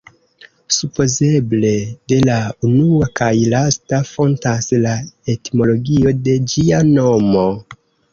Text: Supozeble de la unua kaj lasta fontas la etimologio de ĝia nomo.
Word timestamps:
Supozeble 0.75 1.73
de 2.13 2.17
la 2.29 2.37
unua 2.69 3.09
kaj 3.19 3.29
lasta 3.53 3.99
fontas 4.13 4.69
la 4.87 4.95
etimologio 5.35 6.15
de 6.29 6.35
ĝia 6.55 6.81
nomo. 6.89 7.45